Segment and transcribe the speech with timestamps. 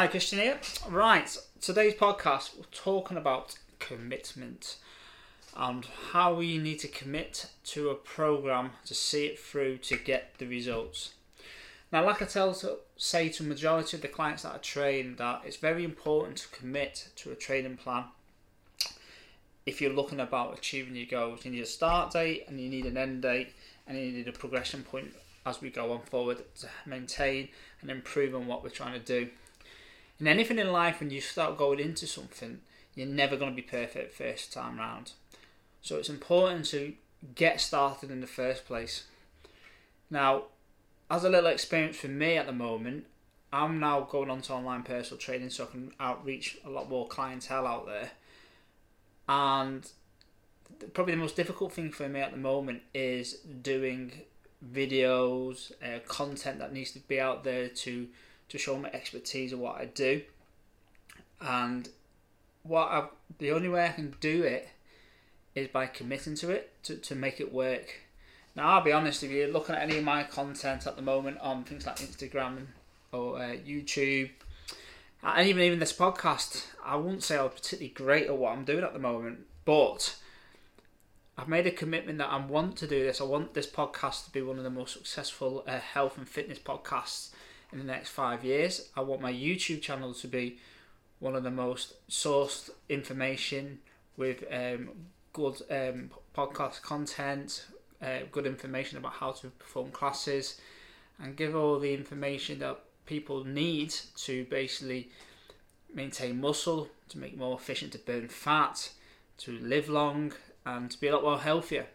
[0.00, 0.58] Hi, Christian here.
[0.88, 4.76] Right, today's podcast, we're talking about commitment
[5.54, 10.38] and how we need to commit to a program to see it through to get
[10.38, 11.12] the results.
[11.92, 15.42] Now, like I tell to say to majority of the clients that I train, that
[15.44, 18.04] it's very important to commit to a training plan.
[19.66, 22.86] If you're looking about achieving your goals, you need a start date and you need
[22.86, 23.52] an end date,
[23.86, 25.12] and you need a progression point
[25.44, 27.48] as we go on forward to maintain
[27.82, 29.28] and improve on what we're trying to do.
[30.20, 32.60] In anything in life, when you start going into something,
[32.94, 35.12] you're never going to be perfect first time round.
[35.80, 36.92] So it's important to
[37.34, 39.04] get started in the first place.
[40.10, 40.44] Now,
[41.10, 43.06] as a little experience for me at the moment,
[43.52, 47.08] I'm now going on to online personal training so I can outreach a lot more
[47.08, 48.10] clientele out there.
[49.26, 49.90] And
[50.92, 54.12] probably the most difficult thing for me at the moment is doing
[54.72, 58.08] videos, uh, content that needs to be out there to
[58.50, 60.22] to show my expertise of what I do.
[61.40, 61.88] And
[62.62, 63.06] what I,
[63.38, 64.68] the only way I can do it
[65.54, 68.00] is by committing to it to, to make it work.
[68.54, 71.38] Now I'll be honest if you're looking at any of my content at the moment
[71.40, 72.66] on things like Instagram
[73.12, 74.30] or uh, YouTube,
[75.22, 78.84] and even even this podcast, I wouldn't say I'm particularly great at what I'm doing
[78.84, 80.16] at the moment, but
[81.38, 83.20] I've made a commitment that I want to do this.
[83.20, 86.58] I want this podcast to be one of the most successful uh, health and fitness
[86.58, 87.30] podcasts
[87.72, 88.88] in the next five years.
[88.96, 90.58] I want my YouTube channel to be
[91.18, 93.78] one of the most sourced information
[94.16, 94.90] with um,
[95.32, 97.66] good um, podcast content,
[98.02, 100.60] uh, good information about how to perform classes,
[101.18, 105.10] and give all the information that people need to basically
[105.92, 108.90] maintain muscle, to make more efficient to burn fat,
[109.36, 110.32] to live long,
[110.64, 111.86] and to be a lot more healthier.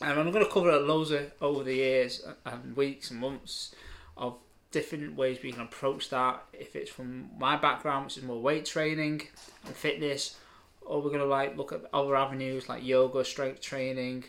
[0.00, 3.74] And I'm going to cover loads of over the years and weeks and months
[4.16, 4.38] of
[4.70, 6.44] different ways we can approach that.
[6.52, 9.22] If it's from my background, which is more weight training
[9.66, 10.36] and fitness,
[10.80, 14.24] or we're gonna like look at other avenues like yoga, strength training,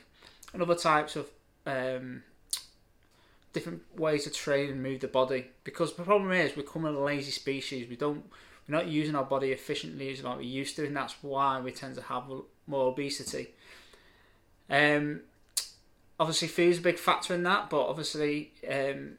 [0.53, 1.29] and other types of
[1.65, 2.23] um,
[3.53, 5.47] different ways to train and move the body.
[5.63, 7.89] Because the problem is we're becoming a lazy species.
[7.89, 8.23] We don't
[8.67, 11.71] we're not using our body efficiently as like we used to, and that's why we
[11.71, 12.23] tend to have
[12.67, 13.49] more obesity.
[14.69, 15.21] Um,
[16.19, 19.17] obviously, food's a big factor in that, but obviously, um,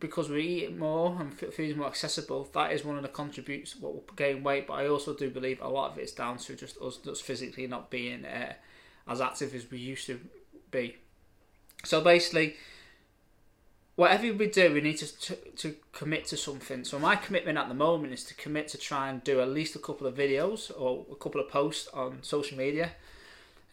[0.00, 3.76] because we eat more and food is more accessible, that is one of the contributes
[3.76, 4.66] what will gain weight.
[4.66, 7.22] But I also do believe a lot of it is down to just us just
[7.22, 8.52] physically not being uh,
[9.08, 10.20] as active as we used to
[10.70, 10.96] be.
[11.84, 12.56] So basically,
[13.96, 16.84] whatever we do, we need to, to, to commit to something.
[16.84, 19.74] So my commitment at the moment is to commit to try and do at least
[19.74, 22.92] a couple of videos or a couple of posts on social media.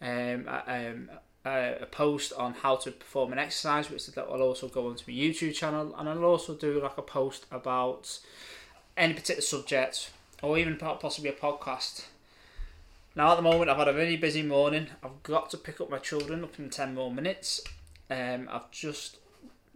[0.02, 1.10] Um, um,
[1.46, 5.16] a post on how to perform an exercise, which that will also go onto my
[5.16, 8.18] YouTube channel, and I'll also do like a post about
[8.96, 10.10] any particular subject
[10.42, 12.06] or even possibly a podcast.
[13.14, 14.88] Now, at the moment, I've had a really busy morning.
[15.02, 17.62] I've got to pick up my children up in 10 more minutes.
[18.10, 19.16] Um, I've just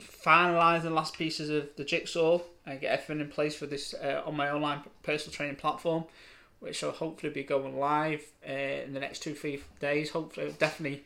[0.01, 4.23] finalised the last pieces of the jigsaw and get everything in place for this uh,
[4.27, 6.05] on my online personal training platform,
[6.61, 10.11] which will hopefully be going live uh, in the next two, three days.
[10.11, 11.05] Hopefully, definitely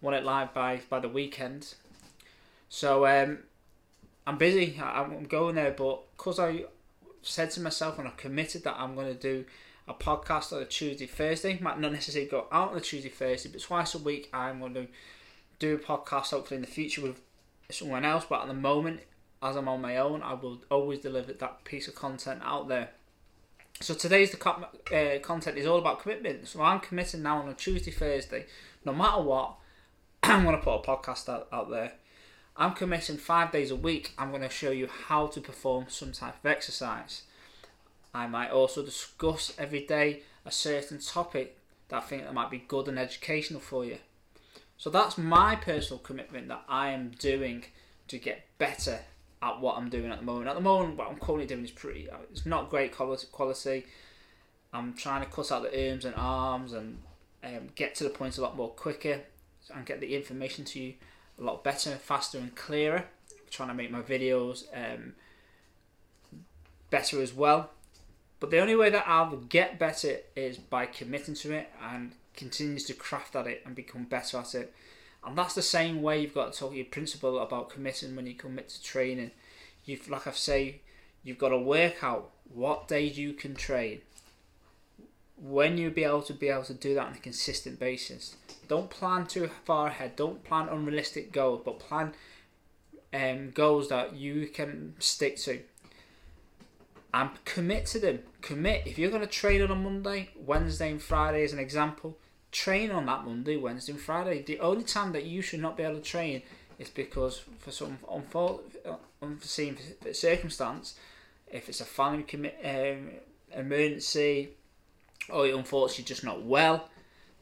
[0.00, 1.74] want it live by by the weekend.
[2.68, 3.38] So um,
[4.26, 4.80] I'm busy.
[4.82, 6.64] I'm going there, but because I
[7.22, 9.44] said to myself and I committed that I'm going to do
[9.88, 11.58] a podcast on a Tuesday, Thursday.
[11.60, 14.74] Might not necessarily go out on a Tuesday, Thursday, but twice a week I'm going
[14.74, 14.86] to
[15.58, 16.30] do a podcast.
[16.30, 17.20] Hopefully in the future with
[17.70, 18.26] someone else.
[18.28, 19.00] But at the moment,
[19.42, 22.90] as I'm on my own, I will always deliver that piece of content out there.
[23.80, 26.48] So today's the uh, content is all about commitment.
[26.48, 28.46] So I'm committing now on a Tuesday, Thursday,
[28.84, 29.56] no matter what.
[30.28, 31.92] I'm going to put a podcast out, out there.
[32.56, 34.12] I'm committing five days a week.
[34.18, 37.22] I'm going to show you how to perform some type of exercise.
[38.12, 41.58] I might also discuss every day a certain topic
[41.88, 43.98] that I think that might be good and educational for you.
[44.76, 47.64] So that's my personal commitment that I am doing
[48.08, 49.00] to get better
[49.42, 50.48] at what I'm doing at the moment.
[50.48, 52.10] At the moment, what I'm currently doing is pretty.
[52.10, 53.86] Uh, it's not great quality.
[54.72, 56.98] I'm trying to cut out the arms and arms and
[57.44, 59.20] um, get to the point a lot more quicker
[59.74, 60.94] and get the information to you
[61.38, 63.04] a lot better, faster, and clearer.
[63.30, 65.14] I'm trying to make my videos um,
[66.90, 67.70] better as well.
[68.40, 72.84] But the only way that I'll get better is by committing to it and continues
[72.84, 74.74] to craft at it and become better at it.
[75.24, 78.26] And that's the same way you've got to talk to your principal about committing when
[78.26, 79.32] you commit to training.
[79.84, 80.80] You've, like I say,
[81.24, 84.02] you've got to work out what days you can train,
[85.40, 88.36] when you'll be able to be able to do that on a consistent basis.
[88.68, 90.16] Don't plan too far ahead.
[90.16, 92.14] Don't plan unrealistic goals, but plan
[93.12, 95.60] um, goals that you can stick to.
[97.14, 98.20] and commit to them.
[98.40, 98.86] Commit.
[98.86, 102.18] If you're going to train on a Monday, Wednesday, and Friday, as an example,
[102.50, 104.42] train on that Monday, Wednesday, and Friday.
[104.42, 106.42] The only time that you should not be able to train
[106.78, 107.98] is because for some
[109.22, 109.76] unforeseen
[110.12, 110.94] circumstance,
[111.46, 113.10] if it's a family commit, um,
[113.58, 114.50] emergency,
[115.30, 116.88] Oh, or you're unfortunately just not well,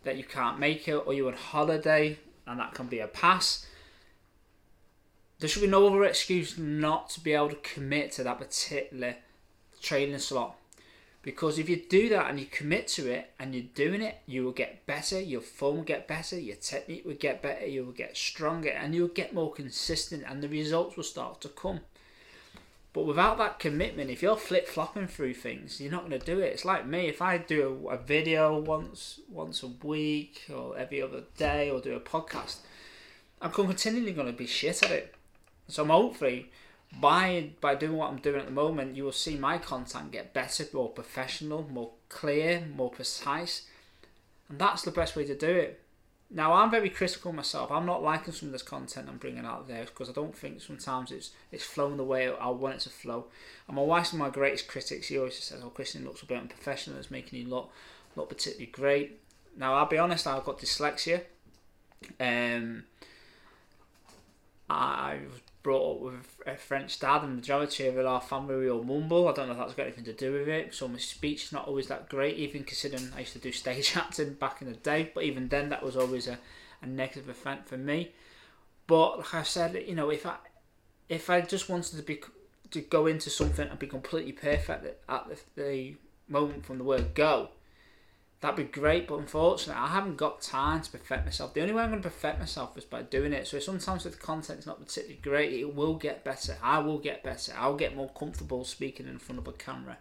[0.04, 3.66] that you can't make it, or you're on holiday, and that can be a pass.
[5.38, 9.16] There should be no other excuse not to be able to commit to that particular
[9.82, 10.56] training slot.
[11.22, 14.44] Because if you do that and you commit to it and you're doing it, you
[14.44, 17.92] will get better, your form will get better, your technique will get better, you will
[17.92, 21.80] get stronger, and you'll get more consistent, and the results will start to come.
[22.94, 26.38] But without that commitment, if you're flip flopping through things, you're not going to do
[26.38, 26.52] it.
[26.52, 27.08] It's like me.
[27.08, 31.80] If I do a, a, video once once a week or every other day, or
[31.80, 32.58] do a podcast,
[33.42, 35.14] I'm continually going to be shit at it.
[35.66, 36.52] So hopefully
[37.00, 40.32] by by doing what I'm doing at the moment, you will see my content get
[40.32, 43.66] better, more professional, more clear, more precise,
[44.48, 45.83] and that's the best way to do it.
[46.34, 47.70] Now I'm very critical myself.
[47.70, 50.60] I'm not liking some of this content I'm bringing out there because I don't think
[50.60, 53.26] sometimes it's it's flowing the way I want it to flow.
[53.68, 55.06] And my wife's one of my greatest critics.
[55.06, 56.98] She always says, "Oh, Christian looks a bit unprofessional.
[56.98, 57.70] It's making you look
[58.16, 59.20] look particularly great."
[59.56, 60.26] Now I'll be honest.
[60.26, 61.22] I've got dyslexia.
[62.18, 62.82] Um,
[64.68, 68.70] I was brought up with a French dad, and the majority of our family we
[68.70, 69.26] all mumble.
[69.26, 70.72] I don't know if that's got anything to do with it.
[70.72, 73.96] So my speech is not always that great, even considering I used to do stage
[73.96, 75.10] acting back in the day.
[75.12, 76.38] But even then, that was always a,
[76.82, 78.12] a negative event for me.
[78.86, 80.36] But like I said, you know, if I
[81.08, 82.20] if I just wanted to be
[82.70, 85.94] to go into something and be completely perfect at the, the
[86.28, 87.48] moment from the word go,
[88.44, 89.08] that'd be great.
[89.08, 91.54] But unfortunately, I haven't got time to perfect myself.
[91.54, 93.46] The only way I'm going to perfect myself is by doing it.
[93.46, 96.58] So sometimes if the content's not particularly great, it will get better.
[96.62, 97.54] I will get better.
[97.56, 99.96] I'll get more comfortable speaking in front of a camera.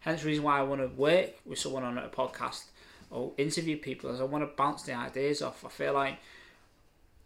[0.00, 2.66] Hence the reason why I want to work with someone on a podcast
[3.10, 5.64] or interview people is I want to bounce the ideas off.
[5.64, 6.18] I feel like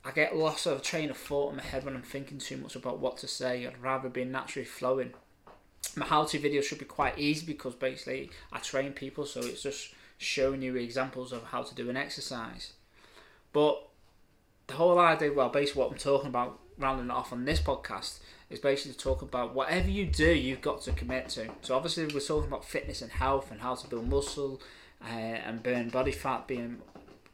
[0.02, 2.56] I get lost of a train of thought in my head when I'm thinking too
[2.56, 3.66] much about what to say.
[3.66, 5.12] I'd rather be naturally flowing.
[5.94, 9.92] My how-to video should be quite easy because basically I train people, so it's just
[10.18, 12.72] showing you examples of how to do an exercise.
[13.52, 13.88] But
[14.66, 18.18] the whole idea, well, basically what I'm talking about, rounding it off on this podcast,
[18.50, 21.48] is basically to talk about whatever you do, you've got to commit to.
[21.62, 24.60] So obviously we're talking about fitness and health and how to build muscle
[25.02, 26.78] uh, and burn body fat, being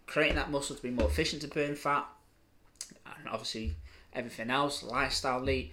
[0.07, 2.07] creating that muscle to be more efficient to burn fat,
[3.19, 3.77] and obviously
[4.13, 5.71] everything else, lifestyle lead.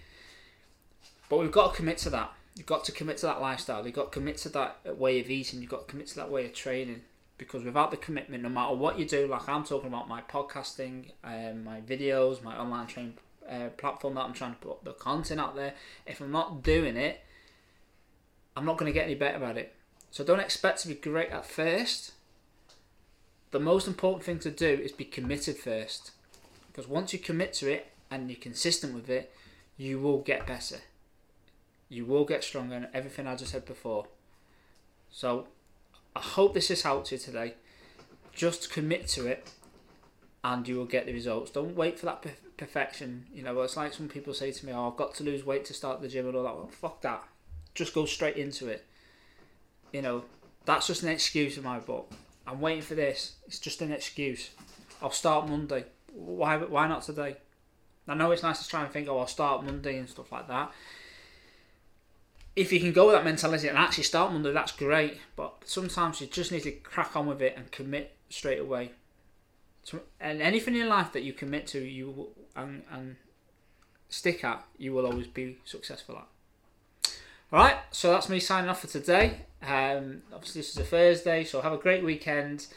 [1.30, 2.32] But we've got to commit to that.
[2.58, 3.86] You've got to commit to that lifestyle.
[3.86, 5.62] You've got to commit to that way of eating.
[5.62, 7.02] You've got to commit to that way of training.
[7.38, 11.12] Because without the commitment, no matter what you do, like I'm talking about my podcasting,
[11.24, 13.14] um, my videos, my online training
[13.48, 15.76] uh, platform that I'm trying to put the content out there,
[16.08, 17.22] if I'm not doing it,
[18.56, 19.76] I'm not going to get any better at it.
[20.10, 22.14] So don't expect to be great at first.
[23.52, 26.12] The most important thing to do is be committed first.
[26.72, 29.32] Because once you commit to it and you're consistent with it,
[29.78, 30.78] you will get better
[31.90, 34.08] you will get stronger and everything I just said before.
[35.12, 35.48] So
[36.16, 37.54] I hope this has helped you today.
[38.34, 39.50] Just commit to it
[40.44, 41.52] and you will get the results.
[41.52, 42.26] Don't wait for that
[42.58, 43.26] perfection.
[43.34, 45.66] You know, it's like some people say to me, "Oh, I've got to lose weight
[45.66, 47.24] to start the gym and all that." Well, fuck that.
[47.74, 48.86] Just go straight into it.
[49.92, 50.26] You know,
[50.66, 52.12] that's just an excuse in my book.
[52.46, 53.36] I'm waiting for this.
[53.48, 54.52] It's just an excuse.
[55.02, 55.86] I'll start Monday.
[56.14, 56.58] Why?
[56.58, 57.38] Why not today?
[58.08, 60.48] I know it's nice to try and think, "Oh, I'll start Monday" and stuff like
[60.48, 60.72] that
[62.58, 65.20] if you can go with that mentality and actually start Monday, that's great.
[65.36, 68.92] But sometimes you just need to crack on with it and commit straight away.
[70.20, 73.16] And anything in life that you commit to, you and and
[74.10, 76.28] stick at, you will always be successful at.
[77.54, 79.42] All right, so that's me signing off for today.
[79.62, 82.68] Um, obviously, this is a Thursday, so have a great weekend,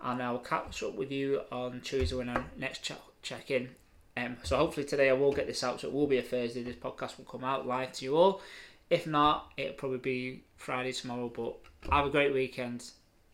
[0.00, 3.70] and I will catch up with you on Tuesday when I next check check in.
[4.16, 6.62] Um, so hopefully today I will get this out, so it will be a Thursday.
[6.62, 8.42] This podcast will come out live to you all.
[8.90, 11.28] If not, it'll probably be Friday tomorrow.
[11.28, 11.56] But
[11.90, 12.90] have a great weekend.